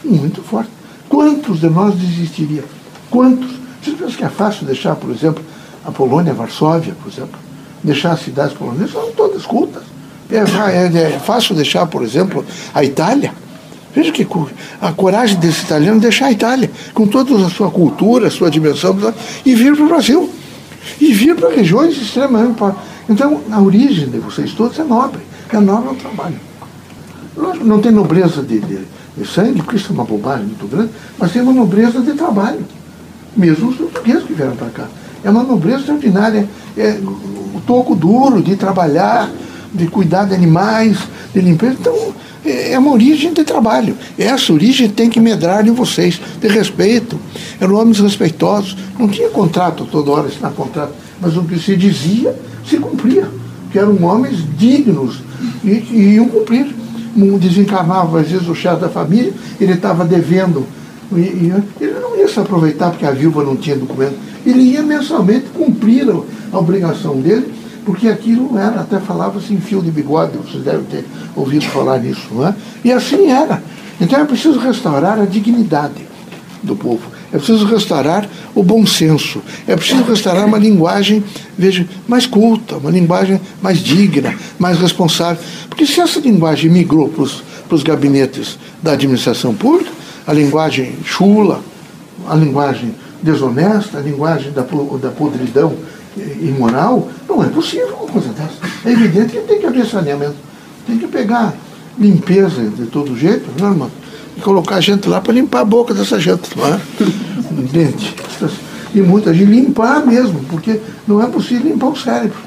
Muito 0.03 0.41
forte. 0.41 0.71
Quantos 1.07 1.59
de 1.59 1.69
nós 1.69 1.93
desistiria? 1.95 2.63
Quantos? 3.09 3.49
Vocês 3.81 3.97
pensam 3.97 4.15
que 4.15 4.23
é 4.23 4.29
fácil 4.29 4.65
deixar, 4.65 4.95
por 4.95 5.11
exemplo, 5.11 5.43
a 5.85 5.91
Polônia, 5.91 6.31
a 6.31 6.35
Varsóvia, 6.35 6.95
por 7.01 7.11
exemplo, 7.11 7.39
deixar 7.83 8.11
as 8.11 8.21
cidades 8.21 8.53
polonesas, 8.53 8.91
são 8.91 9.11
todas 9.11 9.45
cultas. 9.45 9.83
É, 10.29 10.37
é, 10.37 11.13
é 11.15 11.19
fácil 11.19 11.55
deixar, 11.55 11.85
por 11.85 12.03
exemplo, 12.03 12.43
a 12.73 12.83
Itália. 12.83 13.33
Veja 13.95 14.11
que 14.11 14.27
a 14.81 14.91
coragem 14.91 15.39
desse 15.39 15.63
italiano 15.63 15.99
deixar 15.99 16.27
a 16.27 16.31
Itália, 16.31 16.69
com 16.93 17.07
toda 17.07 17.35
a 17.45 17.49
sua 17.49 17.71
cultura, 17.71 18.27
a 18.27 18.31
sua 18.31 18.51
dimensão, 18.51 18.95
e 19.45 19.55
vir 19.55 19.75
para 19.75 19.85
o 19.85 19.87
Brasil. 19.87 20.29
E 20.99 21.13
vir 21.13 21.35
para 21.35 21.49
regiões 21.49 21.99
extremamente. 21.99 22.61
Então, 23.09 23.41
a 23.51 23.61
origem 23.61 24.09
de 24.09 24.19
vocês 24.19 24.51
todos 24.53 24.77
é 24.77 24.83
nobre. 24.83 25.21
É 25.51 25.59
nobre 25.59 25.93
o 25.93 25.95
trabalho. 25.95 26.39
Não 27.63 27.79
tem 27.79 27.91
nobreza 27.91 28.41
de, 28.41 28.59
de, 28.59 28.79
de, 29.15 29.27
sangue, 29.27 29.61
porque 29.61 29.77
isso 29.77 29.91
é 29.91 29.93
uma 29.93 30.03
bobagem 30.03 30.45
muito 30.45 30.67
grande, 30.67 30.91
mas 31.17 31.31
tem 31.31 31.41
uma 31.41 31.53
nobreza 31.53 32.01
de 32.01 32.13
trabalho. 32.13 32.65
Mesmo 33.37 33.69
os 33.69 33.77
portugueses 33.77 34.23
que 34.23 34.33
vieram 34.33 34.55
para 34.55 34.69
cá. 34.69 34.87
É 35.23 35.29
uma 35.29 35.43
nobreza 35.43 35.79
extraordinária. 35.79 36.49
É 36.75 36.97
o 37.53 37.61
toco 37.65 37.95
duro 37.95 38.41
de 38.41 38.55
trabalhar, 38.55 39.29
de 39.73 39.87
cuidar 39.87 40.25
de 40.25 40.33
animais, 40.33 40.97
de 41.33 41.41
limpeza. 41.41 41.77
Então, 41.79 42.13
é, 42.43 42.73
é 42.73 42.79
uma 42.79 42.91
origem 42.91 43.33
de 43.33 43.43
trabalho. 43.43 43.95
Essa 44.17 44.53
origem 44.53 44.89
tem 44.89 45.09
que 45.09 45.19
medrar 45.19 45.67
em 45.67 45.71
vocês, 45.71 46.19
de 46.39 46.47
respeito. 46.47 47.19
Eram 47.59 47.75
homens 47.75 47.99
respeitosos. 47.99 48.75
Não 48.97 49.07
tinha 49.07 49.29
contrato 49.29 49.85
toda 49.85 50.11
hora, 50.11 50.27
assinar 50.27 50.51
contrato, 50.53 50.93
mas 51.21 51.35
o 51.35 51.43
que 51.43 51.59
se 51.59 51.75
dizia 51.75 52.35
se 52.67 52.77
cumpria. 52.77 53.27
Que 53.71 53.77
eram 53.77 54.01
homens 54.03 54.37
dignos 54.57 55.21
e, 55.63 55.69
e 55.69 56.15
iam 56.15 56.27
cumprir. 56.27 56.73
Desencarnava, 57.39 58.21
às 58.21 58.29
vezes, 58.29 58.47
o 58.47 58.53
chefe 58.53 58.79
da 58.79 58.89
família, 58.89 59.33
ele 59.59 59.73
estava 59.73 60.05
devendo. 60.05 60.65
Ele 61.11 61.99
não 62.01 62.17
ia 62.17 62.27
se 62.27 62.39
aproveitar 62.39 62.89
porque 62.89 63.05
a 63.05 63.11
viúva 63.11 63.43
não 63.43 63.55
tinha 63.55 63.75
documento. 63.75 64.15
Ele 64.45 64.61
ia 64.61 64.81
mensalmente 64.81 65.45
cumprir 65.53 66.07
a, 66.09 66.57
obrigação 66.57 67.19
dele 67.19 67.53
porque 67.85 68.09
aquilo 68.09 68.57
era, 68.57 68.81
até 68.81 68.99
falava 68.99 69.39
assim, 69.39 69.57
fio 69.61 69.81
de 69.81 69.89
bigode, 69.89 70.37
vocês 70.37 70.63
devem 70.63 70.83
ter 70.83 71.05
ouvido 71.35 71.65
falar 71.65 71.99
nisso, 71.99 72.27
não 72.31 72.45
é? 72.45 72.53
E 72.83 72.91
assim 72.91 73.31
era. 73.31 73.63
Então 73.99 74.19
é 74.19 74.25
preciso 74.25 74.59
restaurar 74.59 75.19
a 75.19 75.25
dignidade 75.25 76.05
do 76.61 76.75
povo. 76.75 77.17
É 77.31 77.37
preciso 77.37 77.65
restaurar 77.65 78.27
o 78.53 78.63
bom 78.63 78.85
senso. 78.85 79.41
É 79.65 79.75
preciso 79.75 80.03
restaurar 80.03 80.45
uma 80.45 80.57
linguagem, 80.57 81.23
veja, 81.57 81.87
mais 82.07 82.25
culta, 82.25 82.77
uma 82.77 82.91
linguagem 82.91 83.39
mais 83.61 83.79
digna, 83.79 84.35
mais 84.59 84.77
responsável. 84.79 85.41
Porque 85.69 85.85
se 85.85 85.99
essa 85.99 86.19
linguagem 86.19 86.69
migrou 86.69 87.09
para 87.09 87.75
os 87.75 87.83
gabinetes 87.83 88.57
da 88.81 88.93
administração 88.93 89.53
pública, 89.53 89.91
a 90.27 90.33
linguagem 90.33 90.97
chula, 91.05 91.61
a 92.27 92.35
linguagem 92.35 92.93
desonesta, 93.23 93.97
a 93.97 94.01
linguagem 94.01 94.51
da, 94.51 94.61
da 94.61 95.09
podridão 95.09 95.73
imoral, 96.41 97.07
não 97.27 97.43
é 97.43 97.47
possível 97.47 97.95
uma 98.01 98.11
coisa 98.11 98.29
dessa. 98.29 98.57
É 98.85 98.91
evidente 98.91 99.37
que 99.37 99.41
tem 99.41 99.59
que 99.59 99.65
haver 99.65 99.85
saneamento. 99.85 100.35
Tem 100.85 100.97
que 100.97 101.07
pegar 101.07 101.53
limpeza 101.97 102.61
de 102.69 102.85
todo 102.87 103.17
jeito, 103.17 103.45
não, 103.59 103.67
é, 103.67 103.71
irmão? 103.71 103.91
E 104.35 104.41
colocar 104.41 104.79
gente 104.81 105.07
lá 105.07 105.21
para 105.21 105.33
limpar 105.33 105.61
a 105.61 105.65
boca 105.65 105.93
dessa 105.93 106.19
gente, 106.19 106.55
não 106.55 106.67
é? 106.67 106.79
E 108.93 109.01
muita 109.01 109.33
gente 109.33 109.49
limpar 109.49 110.05
mesmo, 110.05 110.41
porque 110.49 110.79
não 111.07 111.21
é 111.21 111.27
possível 111.27 111.71
limpar 111.71 111.87
o 111.87 111.95
cérebro. 111.95 112.37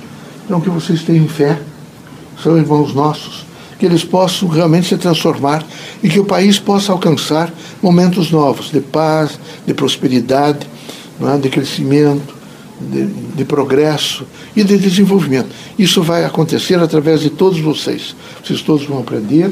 Então 0.44 0.60
que 0.60 0.70
vocês 0.70 1.02
tenham 1.02 1.28
fé, 1.28 1.58
são 2.42 2.56
irmãos 2.56 2.94
nossos, 2.94 3.44
que 3.80 3.86
eles 3.86 4.04
possam 4.04 4.46
realmente 4.46 4.88
se 4.88 4.98
transformar 4.98 5.64
e 6.02 6.08
que 6.10 6.20
o 6.20 6.24
país 6.24 6.58
possa 6.58 6.92
alcançar 6.92 7.50
momentos 7.82 8.30
novos 8.30 8.70
de 8.70 8.78
paz, 8.78 9.40
de 9.66 9.72
prosperidade, 9.72 10.66
é? 11.22 11.38
de 11.38 11.48
crescimento, 11.48 12.34
de, 12.78 13.06
de, 13.06 13.44
progresso 13.46 14.26
e 14.54 14.62
de 14.62 14.76
desenvolvimento. 14.76 15.48
Isso 15.78 16.02
vai 16.02 16.26
acontecer 16.26 16.78
através 16.78 17.22
de 17.22 17.30
todos 17.30 17.58
vocês. 17.58 18.14
Vocês 18.44 18.60
todos 18.60 18.84
vão 18.86 18.98
aprender, 18.98 19.50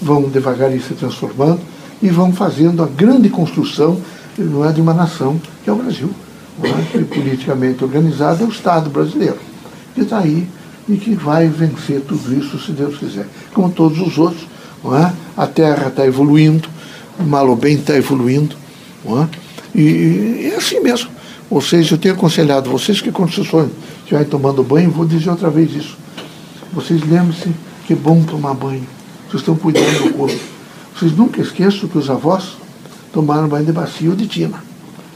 vão 0.00 0.22
devagarinho 0.22 0.82
se 0.82 0.94
transformando 0.94 1.60
e 2.02 2.08
vão 2.08 2.32
fazendo 2.32 2.82
a 2.82 2.86
grande 2.86 3.28
construção 3.28 4.00
não 4.38 4.66
é, 4.66 4.72
de 4.72 4.80
uma 4.80 4.94
nação, 4.94 5.38
que 5.62 5.68
é 5.68 5.72
o 5.72 5.76
Brasil. 5.76 6.10
Não 6.58 6.70
é? 6.70 7.04
Politicamente 7.04 7.84
organizado 7.84 8.42
é 8.42 8.46
o 8.46 8.50
Estado 8.50 8.88
brasileiro, 8.88 9.36
que 9.94 10.00
está 10.00 10.20
aí 10.20 10.48
e 10.88 10.96
que 10.96 11.14
vai 11.14 11.48
vencer 11.48 12.00
tudo 12.00 12.34
isso, 12.34 12.58
se 12.58 12.72
Deus 12.72 12.96
quiser. 12.96 13.26
Como 13.52 13.70
todos 13.70 14.00
os 14.00 14.18
outros, 14.18 14.46
é? 14.84 15.12
a 15.36 15.46
Terra 15.46 15.88
está 15.88 16.06
evoluindo, 16.06 16.68
mal 17.26 17.48
ou 17.48 17.56
bem 17.56 17.74
está 17.74 17.96
evoluindo. 17.96 18.54
É? 19.04 19.78
E, 19.78 20.50
é 20.52 20.56
assim 20.56 20.80
mesmo. 20.80 21.10
Vocês, 21.50 21.90
eu 21.90 21.98
tenho 21.98 22.14
aconselhado 22.14 22.70
vocês 22.70 23.00
que 23.00 23.12
quando 23.12 23.32
vocês 23.32 23.46
forem 23.46 23.70
estiverem 23.98 24.28
tomando 24.28 24.62
banho, 24.62 24.90
vou 24.90 25.04
dizer 25.04 25.30
outra 25.30 25.50
vez 25.50 25.74
isso. 25.74 25.96
Vocês 26.72 27.00
lembrem-se 27.02 27.50
que 27.86 27.92
é 27.92 27.96
bom 27.96 28.22
tomar 28.22 28.54
banho. 28.54 28.86
Vocês 29.28 29.42
estão 29.42 29.56
cuidando 29.56 30.04
do 30.04 30.14
corpo. 30.14 30.38
Vocês 30.94 31.12
nunca 31.16 31.40
esqueçam 31.40 31.88
que 31.88 31.98
os 31.98 32.08
avós 32.08 32.56
tomar 33.12 33.46
banho 33.46 33.66
de 33.66 33.72
bacia 33.72 34.10
ou 34.10 34.16
de 34.16 34.26
tina. 34.26 34.62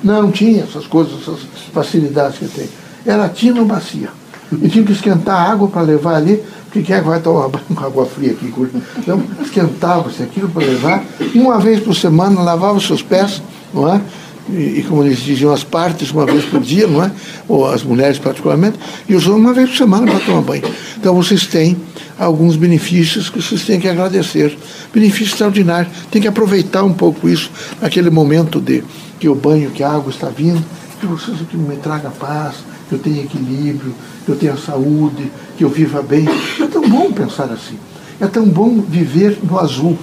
Não 0.02 0.30
tinha 0.30 0.62
essas 0.62 0.86
coisas, 0.86 1.20
essas 1.20 1.40
facilidades 1.72 2.38
que 2.38 2.48
tem. 2.48 2.68
Era 3.04 3.28
tina 3.28 3.60
ou 3.60 3.66
bacia. 3.66 4.10
E 4.52 4.68
tinha 4.68 4.84
que 4.84 4.92
esquentar 4.92 5.36
a 5.36 5.52
água 5.52 5.68
para 5.68 5.82
levar 5.82 6.14
ali, 6.16 6.42
porque 6.64 6.82
quem 6.82 6.96
é 6.96 7.00
que 7.00 7.06
vai 7.06 7.20
tomar 7.20 7.48
banho 7.48 7.64
com 7.74 7.84
água 7.84 8.06
fria 8.06 8.32
aqui? 8.32 8.52
Então, 8.98 9.22
esquentava-se 9.42 10.22
aquilo 10.22 10.48
para 10.48 10.64
levar. 10.64 11.04
Uma 11.34 11.58
vez 11.58 11.80
por 11.80 11.94
semana, 11.94 12.42
lavava 12.42 12.76
os 12.76 12.86
seus 12.86 13.02
pés, 13.02 13.42
não 13.72 13.92
é? 13.92 14.00
E, 14.48 14.80
e, 14.80 14.86
como 14.88 15.04
eles 15.04 15.18
diziam, 15.18 15.52
as 15.52 15.62
partes 15.62 16.10
uma 16.10 16.26
vez 16.26 16.44
por 16.44 16.60
dia, 16.60 16.86
não 16.86 17.04
é? 17.04 17.10
Ou 17.48 17.66
as 17.66 17.82
mulheres 17.82 18.18
particularmente, 18.18 18.78
e 19.08 19.14
os 19.14 19.26
homens 19.26 19.44
uma 19.44 19.54
vez 19.54 19.70
por 19.70 19.76
semana 19.76 20.10
para 20.10 20.20
tomar 20.20 20.42
banho. 20.42 20.64
Então 20.96 21.14
vocês 21.14 21.46
têm 21.46 21.76
alguns 22.18 22.56
benefícios 22.56 23.30
que 23.30 23.40
vocês 23.40 23.64
têm 23.64 23.78
que 23.78 23.88
agradecer. 23.88 24.56
Benefício 24.92 25.32
extraordinário. 25.32 25.90
Tem 26.10 26.20
que 26.20 26.28
aproveitar 26.28 26.82
um 26.82 26.92
pouco 26.92 27.28
isso, 27.28 27.50
aquele 27.80 28.10
momento 28.10 28.60
de 28.60 28.82
que 29.18 29.28
o 29.28 29.34
banho, 29.34 29.70
que 29.70 29.82
a 29.82 29.90
água 29.90 30.10
está 30.10 30.28
vindo, 30.28 30.64
que 31.00 31.06
vocês 31.06 31.38
que 31.48 31.56
me 31.56 31.76
traga 31.76 32.10
paz, 32.10 32.56
que 32.88 32.94
eu 32.94 32.98
tenha 32.98 33.22
equilíbrio, 33.22 33.94
que 34.24 34.30
eu 34.30 34.36
tenha 34.36 34.56
saúde, 34.56 35.32
que 35.56 35.64
eu 35.64 35.70
viva 35.70 36.02
bem. 36.02 36.28
É 36.60 36.66
tão 36.66 36.88
bom 36.88 37.10
pensar 37.10 37.50
assim. 37.50 37.78
É 38.20 38.26
tão 38.26 38.46
bom 38.46 38.80
viver 38.82 39.38
no 39.42 39.58
azul 39.58 39.98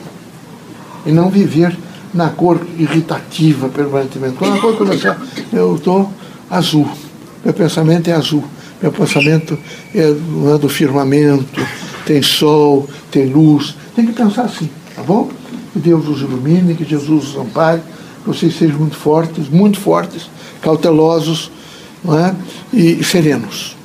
e 1.05 1.11
não 1.11 1.29
viver 1.29 1.77
na 2.13 2.29
cor 2.29 2.59
irritativa 2.77 3.69
permanentemente. 3.69 4.35
Quando 4.37 4.57
a 4.57 4.59
cor 4.59 4.75
começar, 4.75 5.21
eu 5.53 5.75
estou 5.75 6.11
azul. 6.49 6.89
Meu 7.45 7.53
pensamento 7.53 8.09
é 8.09 8.13
azul. 8.13 8.43
Meu 8.81 8.91
pensamento 8.91 9.57
é, 9.93 10.01
é 10.01 10.57
do 10.57 10.67
firmamento, 10.67 11.61
tem 12.05 12.21
sol, 12.21 12.87
tem 13.11 13.27
luz. 13.27 13.75
Tem 13.95 14.05
que 14.05 14.13
pensar 14.13 14.43
assim, 14.43 14.69
tá 14.95 15.03
bom? 15.03 15.29
Que 15.73 15.79
Deus 15.79 16.07
os 16.07 16.21
ilumine, 16.21 16.75
que 16.75 16.85
Jesus 16.85 17.29
os 17.29 17.37
ampare, 17.37 17.81
que 18.27 18.37
vocês 18.37 18.57
sejam 18.57 18.79
muito 18.79 18.95
fortes, 18.95 19.47
muito 19.47 19.79
fortes, 19.79 20.29
cautelosos 20.61 21.49
não 22.03 22.17
é? 22.19 22.35
e 22.73 23.03
serenos. 23.03 23.75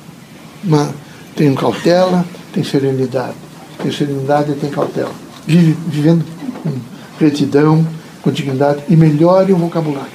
Uma, 0.63 0.93
tem 1.35 1.53
cautela, 1.55 2.25
tem 2.51 2.63
serenidade. 2.63 3.35
Tem 3.81 3.91
serenidade 3.91 4.51
e 4.51 4.55
tem 4.55 4.69
cautela. 4.69 5.11
Vive, 5.47 5.77
vivendo 5.87 6.25
com 6.61 6.71
retidão, 7.19 7.87
com 8.21 8.31
dignidade 8.31 8.83
e 8.89 8.95
melhore 8.95 9.53
o 9.53 9.57
vocabulário. 9.57 10.11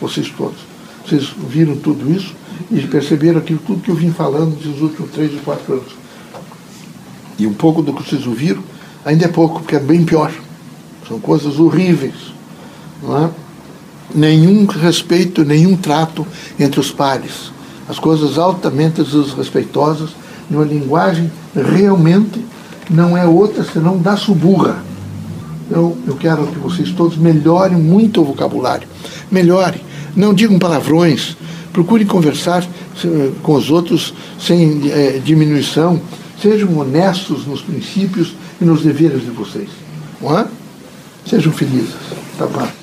Vocês 0.00 0.28
todos. 0.30 0.58
Vocês 1.06 1.32
viram 1.48 1.76
tudo 1.76 2.10
isso 2.10 2.34
e 2.70 2.80
perceberam 2.82 3.38
aquilo 3.38 3.60
tudo 3.66 3.80
que 3.80 3.90
eu 3.90 3.94
vim 3.94 4.10
falando 4.10 4.54
nos 4.64 4.82
últimos 4.82 5.10
três 5.10 5.32
ou 5.32 5.40
quatro 5.40 5.72
anos. 5.74 5.96
E 7.38 7.46
um 7.46 7.54
pouco 7.54 7.82
do 7.82 7.92
que 7.92 8.08
vocês 8.08 8.26
ouviram 8.26 8.62
ainda 9.04 9.24
é 9.24 9.28
pouco, 9.28 9.60
porque 9.60 9.76
é 9.76 9.80
bem 9.80 10.04
pior. 10.04 10.32
São 11.06 11.18
coisas 11.18 11.58
horríveis. 11.58 12.14
Não 13.02 13.24
é? 13.24 13.30
Nenhum 14.14 14.66
respeito, 14.66 15.44
nenhum 15.44 15.76
trato 15.76 16.26
entre 16.58 16.80
os 16.80 16.90
pares. 16.90 17.52
As 17.88 17.98
coisas 17.98 18.38
altamente 18.38 19.02
desrespeitosas, 19.02 20.10
numa 20.50 20.64
linguagem 20.64 21.30
realmente 21.54 22.44
não 22.90 23.16
é 23.16 23.26
outra 23.26 23.64
senão 23.64 23.98
da 23.98 24.16
suburra. 24.16 24.82
Então, 25.68 25.96
eu 26.06 26.16
quero 26.16 26.46
que 26.46 26.58
vocês 26.58 26.90
todos 26.92 27.18
melhorem 27.18 27.76
muito 27.76 28.22
o 28.22 28.24
vocabulário. 28.24 28.88
Melhorem. 29.30 29.80
Não 30.16 30.32
digam 30.32 30.58
palavrões. 30.58 31.36
Procurem 31.72 32.06
conversar 32.06 32.66
eh, 33.04 33.30
com 33.42 33.54
os 33.54 33.70
outros 33.70 34.14
sem 34.40 34.90
é, 34.90 35.20
diminuição. 35.22 36.00
Sejam 36.40 36.78
honestos 36.78 37.46
nos 37.46 37.60
princípios 37.60 38.34
e 38.60 38.64
nos 38.64 38.82
deveres 38.82 39.20
de 39.20 39.30
vocês. 39.30 39.68
Não 40.20 40.38
é? 40.38 40.46
Sejam 41.26 41.52
felizes. 41.52 41.94
Tá 42.38 42.46
bom. 42.46 42.77